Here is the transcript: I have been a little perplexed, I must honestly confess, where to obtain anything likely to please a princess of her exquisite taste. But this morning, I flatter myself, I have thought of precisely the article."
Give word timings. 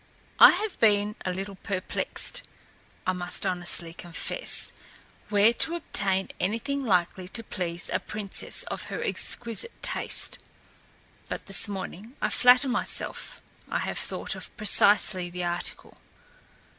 I 0.39 0.49
have 0.53 0.79
been 0.79 1.15
a 1.25 1.31
little 1.31 1.53
perplexed, 1.57 2.41
I 3.05 3.13
must 3.13 3.45
honestly 3.45 3.93
confess, 3.93 4.71
where 5.29 5.53
to 5.53 5.75
obtain 5.75 6.29
anything 6.39 6.83
likely 6.83 7.29
to 7.29 7.43
please 7.43 7.87
a 7.93 7.99
princess 7.99 8.63
of 8.63 8.85
her 8.85 9.03
exquisite 9.03 9.79
taste. 9.83 10.39
But 11.29 11.45
this 11.45 11.67
morning, 11.67 12.15
I 12.19 12.29
flatter 12.29 12.67
myself, 12.67 13.43
I 13.69 13.77
have 13.77 13.99
thought 13.99 14.33
of 14.33 14.49
precisely 14.57 15.29
the 15.29 15.43
article." 15.43 15.95